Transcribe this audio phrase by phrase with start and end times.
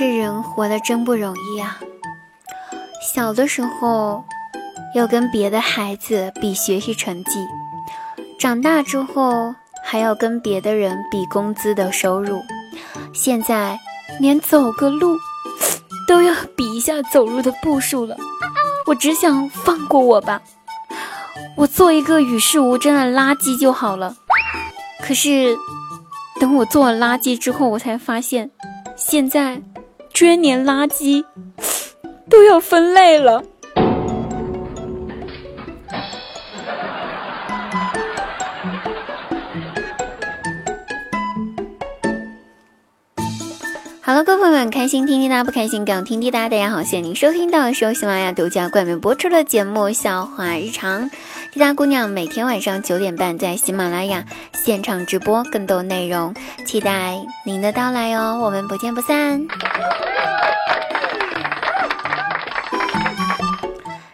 [0.00, 1.78] 这人活得真不容易啊！
[3.02, 4.24] 小的时候
[4.94, 7.46] 要跟别的孩子比学习成绩，
[8.38, 12.40] 长大之后还要跟别的人比工资的收入，
[13.12, 13.78] 现在
[14.18, 15.18] 连走个路
[16.08, 18.16] 都要比一下走路的步数了。
[18.86, 20.40] 我只想放过我吧，
[21.58, 24.16] 我做一个与世无争的垃圾就好了。
[25.02, 25.58] 可是
[26.40, 28.50] 等我做了垃圾之后，我才发现，
[28.96, 29.60] 现在
[30.20, 31.24] 居然连垃圾
[32.28, 33.42] 都要分类了。
[44.10, 46.48] 好了，各位朋友们，开心听滴答，不开心更听滴答。
[46.48, 51.08] 大家好，谢谢您收听到的是由喜马拉雅独家冠名播出的节目《笑话日常》。
[51.52, 56.34] 滴答姑娘每天晚上九点半在喜马拉雅现场直播更多内容，
[56.66, 58.40] 期待您的到来哦！
[58.42, 59.46] 我们不见不散。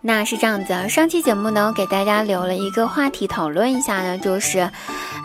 [0.00, 4.70] 那是这样子，上期节目呢，给大家留了一个话题讨论一下呢，就是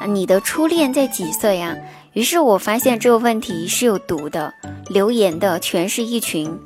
[0.08, 1.75] 你的初恋在几岁呀？
[2.16, 4.54] 于是我发现这个问题是有毒的，
[4.88, 6.58] 留言的全是一群，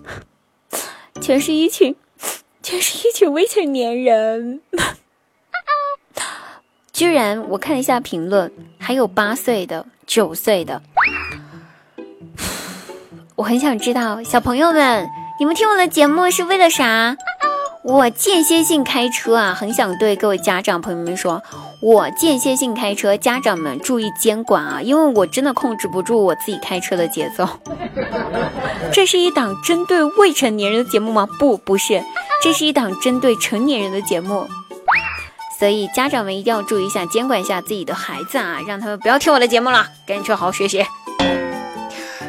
[1.20, 1.96] 全是一群，
[2.62, 4.62] 全是一群未成年人。
[6.94, 10.84] 居然我看了一下评论，还有八岁的、九岁的。
[13.36, 17.18] 我很想知道，小朋友们，你们听我的节目是为了啥？
[17.84, 21.42] 我间歇性开车啊，很想对各位家长朋友们说，
[21.82, 27.48] 我间歇性开车，家长们注意监管啊，因为我真的控制不住我自己开车的节奏。
[28.92, 31.26] 这是一档针对未成年人的节目吗？
[31.40, 32.04] 不，不是，
[32.44, 34.46] 这是一档针对成年人的节目。
[35.58, 40.86] 所以家长们一定要注意一下，监管一下自己的孩子啊，让他们不要听我的节目了，赶紧去好好学习。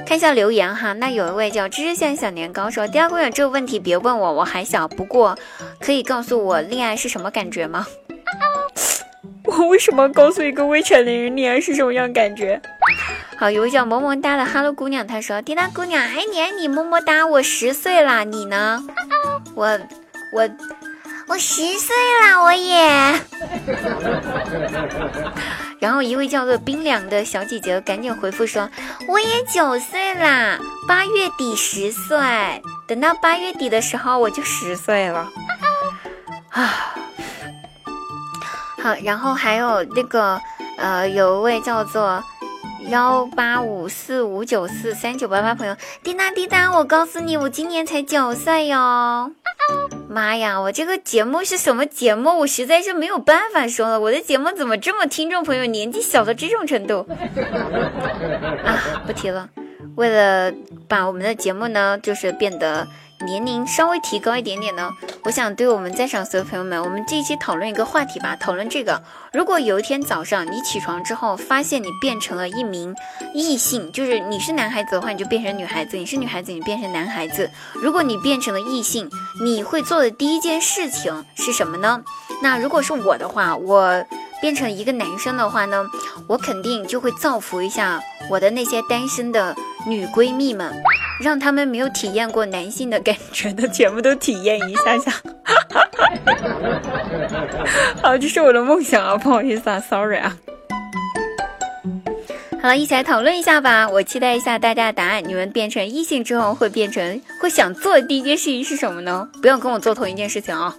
[0.07, 4.87] 看一下留言哈，那有一位叫知识线小年糕说：“第二姑娘这个问题别问我，我还小。
[4.87, 5.37] 不过
[5.81, 7.87] 可以告诉我恋爱是什么感觉吗？”
[9.69, 12.61] 为什么告诉一个未成年人恋爱是什么样感觉？
[13.37, 17.27] 好，有位叫萌萌哒的哈喽姑娘，她说：“滴答姑娘，爱你爱你，么么哒。
[17.27, 18.83] 我十岁了，你呢？
[19.55, 19.79] 我
[20.33, 20.49] 我
[21.27, 23.15] 我十岁了，我也。”
[25.81, 28.69] 然后一位叫做冰凉的小姐姐赶紧回复说
[29.09, 32.19] ：“我也九岁啦，八月底十岁。
[32.87, 35.27] 等到八月底的时候，我就十岁了。”
[36.53, 36.95] 啊，
[38.83, 40.41] 好，然后还有那个
[40.79, 42.23] 呃，有一位叫做
[42.89, 49.31] 幺八五四五九四三九八八朋友，滴答滴答，我告诉你，我今年才九岁哟。
[50.09, 52.39] 妈呀，我这个节目是什么节目？
[52.39, 54.01] 我实在是没有办法说了。
[54.01, 57.07] 我的节目怎么这么听众朋友年纪小到这种程度？
[58.65, 59.49] 啊，不提了。
[59.97, 60.53] 为了
[60.89, 62.89] 把我们的节目呢，就是变得。
[63.27, 64.91] 年龄稍微提高一点点呢，
[65.25, 72.95] 我想对我们在场所有朋友们，我们这一期讨论一个话题吧，讨论这个：如果有一天早上你起床之后，发现你变成了一名
[73.35, 77.51] 异性，就是你是男孩子的话，你就变成女孩子；你是女孩子，你变成男孩子。
[77.75, 79.11] 如果你变成了异性，
[79.45, 82.03] 你会做的第一件事情是什么呢？
[82.43, 84.03] 那如果是我的话，我
[84.41, 85.85] 变成一个男生的话呢，
[86.27, 89.55] 我肯定就会造福一下我的那些单身的
[89.87, 90.73] 女闺蜜们。
[91.21, 95.13] 让他们没有体验过男性的感觉的全部都体验一下下。
[98.03, 100.37] 好，这是我的梦想啊，不好意思啊，sorry 啊。
[102.63, 105.23] 好了，一起来讨论一下吧，我期待一下大家的答案。
[105.27, 109.29] 你们变成异性之后会变成会想做的第一件事情是什么呢？
[109.43, 110.75] 不要跟我做同一件事情啊。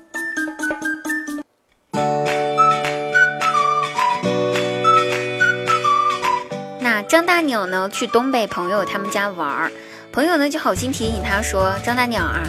[6.79, 7.89] 那张大鸟呢？
[7.91, 9.71] 去东北朋友他们家玩儿。
[10.11, 12.43] 朋友呢就好心提醒他说：“张大鸟啊，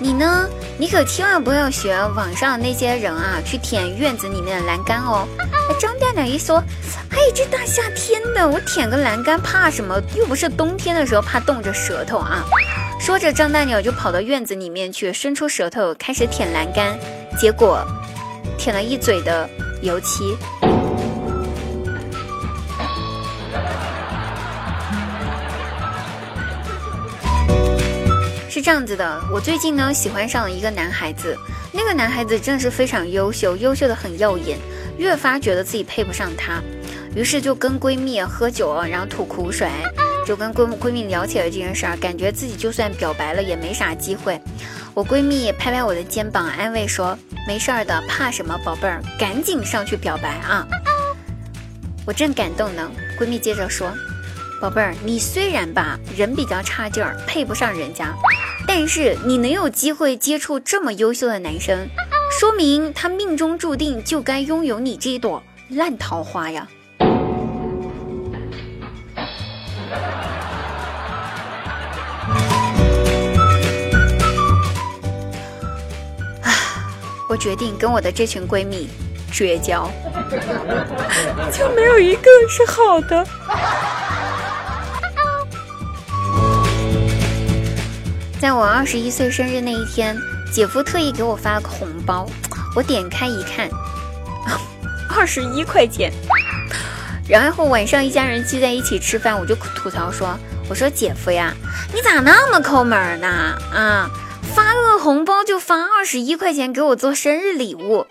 [0.00, 5.26] 你呢，你可千万不要学网上那些人啊，去舔院子里面的栏杆哦。”
[5.80, 6.58] 张大鸟一说
[7.10, 10.00] ：“哎，这大夏天的，我舔个栏杆怕什么？
[10.16, 12.44] 又不是冬天的时候怕冻着舌头啊。”
[12.98, 16.98] 说着，张大鸟就跑到院子里面去，伸出舌头开始舔栏杆，
[17.38, 17.86] 结果
[18.58, 19.48] 舔了一嘴的
[19.82, 20.36] 油漆。
[28.54, 31.36] 是这样子的，我最近呢喜欢上了一个男孩子，
[31.72, 34.56] 那个男孩子真的是非常优秀，优秀的很耀眼，
[34.96, 36.62] 越发觉得自己配不上他，
[37.16, 39.68] 于是就跟闺蜜喝酒，然后吐苦水，
[40.24, 44.40] 就跟闺闺蜜聊起了这件事儿，感觉自己就算表白了也没啥机会。
[44.94, 47.18] 我闺蜜拍拍我的肩膀，安慰说
[47.48, 50.64] ：“没事儿的，怕什么，宝贝儿，赶紧上去表白啊！”
[52.06, 53.92] 我正感动呢，闺蜜接着说。
[54.60, 58.14] 宝贝儿，你虽然吧人比较差劲儿，配不上人家，
[58.66, 61.88] 但是你能有机会接触这么优秀的男生，
[62.38, 66.66] 说明他命中注定就该拥有你这朵烂桃花呀。
[77.28, 78.88] 我决定跟我的这群闺蜜
[79.32, 79.90] 绝交，
[81.52, 83.26] 就没有一个是好的。
[88.44, 90.14] 在我二十一岁生日那一天，
[90.52, 92.28] 姐夫特意给我发了个红包，
[92.76, 93.70] 我点开一看，
[95.08, 96.12] 二十一块钱。
[97.26, 100.38] 然后晚上一家人聚在一起吃饭，我就吐槽说
[100.68, 101.54] ：“我说姐夫呀，
[101.94, 103.26] 你咋那么抠门呢？
[103.72, 104.10] 啊！”
[104.54, 108.06] 发个红包就发二十一块钱给我做生日礼物，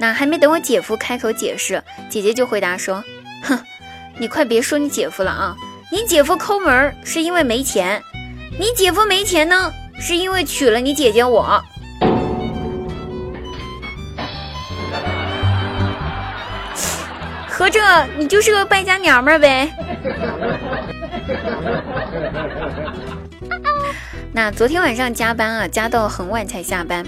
[0.00, 3.04] 那还没等我姐夫开口解释，姐姐就回答说
[3.44, 3.60] ：“哼，
[4.16, 5.54] 你快别说你姐夫了啊！
[5.92, 8.02] 你姐夫抠门是因为没钱，
[8.60, 11.58] 你姐夫没钱呢是因为娶了你姐姐我。
[17.48, 17.80] 合着
[18.18, 19.72] 你就是个败家娘们儿呗。
[24.30, 27.02] ”那昨天晚上加班啊，加到很晚才下班。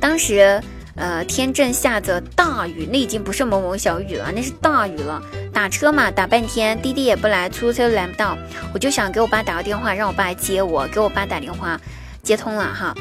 [0.00, 0.60] 当时，
[0.96, 5.22] 呃，天正下着大雨，那已经不是蒙蒙小雨了，那是大雨了。
[5.52, 8.36] 打车嘛，打半天，滴滴也不来，出租车来不到，
[8.72, 10.86] 我就想给我爸打个电话，让我爸来接我。
[10.88, 11.78] 给我爸打电话，
[12.22, 12.64] 接通了。
[12.72, 12.94] 哈。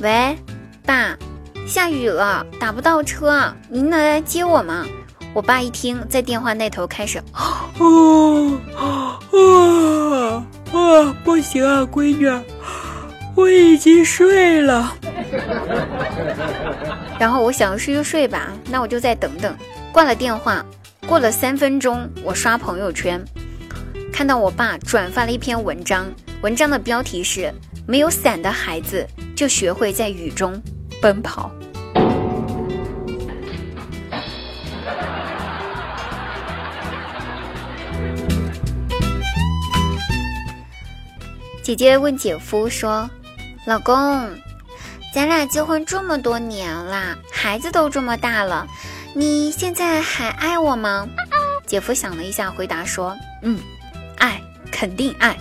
[0.00, 0.36] 喂，
[0.84, 1.16] 爸，
[1.66, 4.86] 下雨了，打不到车，您能来接我吗？
[5.32, 7.22] 我爸一听，在电话那头开始，
[7.78, 9.18] 哦，啊
[10.72, 12.28] 啊，不行啊，闺女。
[13.36, 14.92] 我已经睡了，
[17.20, 19.54] 然后我想睡就睡吧，那我就再等等。
[19.92, 20.64] 挂了电话，
[21.06, 23.22] 过了三分钟，我刷朋友圈，
[24.10, 27.52] 看到我爸转发了一篇文章，文章的标题是
[27.86, 29.06] “没有伞的孩子
[29.36, 30.58] 就学会在雨中
[31.02, 31.50] 奔跑”。
[41.62, 43.10] 姐姐问姐夫说。
[43.66, 43.94] 老公，
[45.12, 48.66] 咱俩结婚这么多年了，孩子都这么大了，
[49.12, 51.08] 你现在还爱我吗？
[51.66, 53.58] 姐夫想了一下，回答说：“嗯，
[54.18, 54.40] 爱，
[54.70, 55.36] 肯定爱。”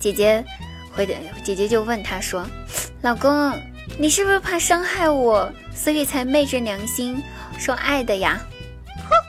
[0.00, 0.42] 姐姐
[0.90, 1.06] 回，
[1.44, 2.46] 姐姐就问他说
[3.02, 3.52] ：“老公，
[3.98, 7.22] 你是不是怕伤害我，所以才昧着良心
[7.58, 8.40] 说爱的呀？”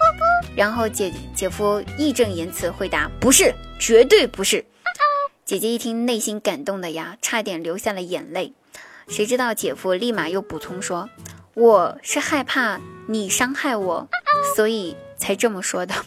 [0.56, 4.64] 然后姐姐夫义正言辞回答：“不是，绝对不是。”
[5.44, 8.54] 姐姐一听，内心感动的呀，差点流下了眼泪。
[9.10, 11.10] 谁知道姐夫立马又补充说
[11.56, 14.08] ：“我是害怕你伤害我，
[14.56, 15.96] 所以才这么说的。”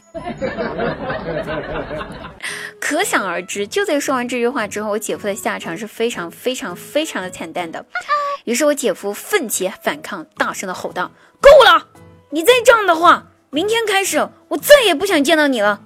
[2.81, 7.85] 可想而知，就在说完这句话之后，我姐夫的下场是非常非常非常的惨淡的。
[8.45, 11.11] 于是我姐夫奋起反抗，大声的吼道
[11.43, 11.89] ：“够了！
[12.31, 15.81] 你再这样的话，明天开始我再也不想见到你了。”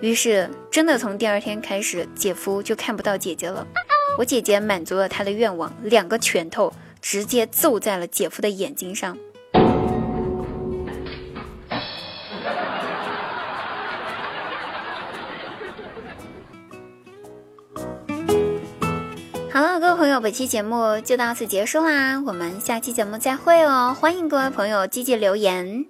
[0.00, 3.66] 于是，真的从第二天开始，姐夫就看不到姐姐了。
[4.18, 9.16] 我姐姐满足了他的愿望，两个拳头直接揍在了姐夫的眼睛上。
[19.52, 23.96] 好了，各位朋友，本期节目就到此结束啦，我们下期节目再会哦！
[23.98, 25.86] 欢迎各位朋友积极留言。